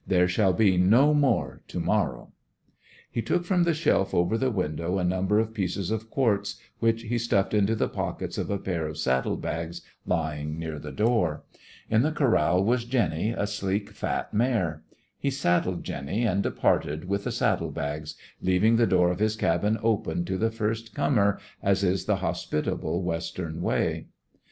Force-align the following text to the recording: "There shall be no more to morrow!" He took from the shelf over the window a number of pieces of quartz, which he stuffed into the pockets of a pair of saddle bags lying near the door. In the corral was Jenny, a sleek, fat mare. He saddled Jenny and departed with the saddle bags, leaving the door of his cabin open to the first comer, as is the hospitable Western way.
"There 0.07 0.27
shall 0.27 0.51
be 0.51 0.77
no 0.77 1.13
more 1.13 1.61
to 1.67 1.79
morrow!" 1.79 2.33
He 3.11 3.21
took 3.21 3.45
from 3.45 3.65
the 3.65 3.75
shelf 3.75 4.15
over 4.15 4.35
the 4.35 4.49
window 4.49 4.97
a 4.97 5.03
number 5.03 5.37
of 5.37 5.53
pieces 5.53 5.91
of 5.91 6.09
quartz, 6.09 6.55
which 6.79 7.03
he 7.03 7.19
stuffed 7.19 7.53
into 7.53 7.75
the 7.75 7.87
pockets 7.87 8.39
of 8.39 8.49
a 8.49 8.57
pair 8.57 8.87
of 8.87 8.97
saddle 8.97 9.37
bags 9.37 9.81
lying 10.07 10.57
near 10.57 10.79
the 10.79 10.91
door. 10.91 11.43
In 11.87 12.01
the 12.01 12.11
corral 12.11 12.63
was 12.63 12.83
Jenny, 12.85 13.29
a 13.29 13.45
sleek, 13.45 13.91
fat 13.91 14.33
mare. 14.33 14.81
He 15.19 15.29
saddled 15.29 15.83
Jenny 15.83 16.23
and 16.25 16.41
departed 16.41 17.07
with 17.07 17.25
the 17.25 17.31
saddle 17.31 17.69
bags, 17.69 18.15
leaving 18.41 18.77
the 18.77 18.87
door 18.87 19.11
of 19.11 19.19
his 19.19 19.35
cabin 19.35 19.77
open 19.83 20.25
to 20.25 20.37
the 20.39 20.49
first 20.49 20.95
comer, 20.95 21.37
as 21.61 21.83
is 21.83 22.05
the 22.05 22.15
hospitable 22.15 23.03
Western 23.03 23.61
way. 23.61 24.07